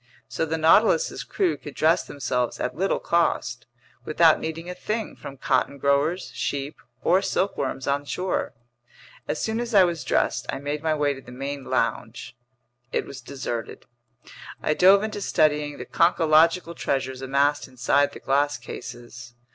So 0.27 0.47
the 0.47 0.57
Nautilus's 0.57 1.23
crew 1.23 1.57
could 1.57 1.75
dress 1.75 2.03
themselves 2.07 2.59
at 2.59 2.75
little 2.75 2.97
cost, 2.99 3.67
without 4.03 4.39
needing 4.39 4.67
a 4.67 4.73
thing 4.73 5.15
from 5.15 5.37
cotton 5.37 5.77
growers, 5.77 6.31
sheep, 6.33 6.77
or 7.03 7.21
silkworms 7.21 7.85
on 7.85 8.05
shore. 8.05 8.55
As 9.27 9.39
soon 9.39 9.59
as 9.59 9.75
I 9.75 9.83
was 9.83 10.03
dressed, 10.03 10.47
I 10.49 10.57
made 10.57 10.81
my 10.81 10.95
way 10.95 11.13
to 11.13 11.21
the 11.21 11.31
main 11.31 11.65
lounge. 11.65 12.35
It 12.91 13.05
was 13.05 13.21
deserted. 13.21 13.85
I 14.63 14.73
dove 14.73 15.03
into 15.03 15.21
studying 15.21 15.77
the 15.77 15.85
conchological 15.85 16.75
treasures 16.75 17.21
amassed 17.21 17.67
inside 17.67 18.11
the 18.13 18.19
glass 18.19 18.57
cases. 18.57 19.35